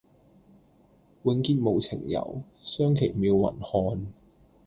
[1.21, 4.07] 永結無情遊，相期邈雲漢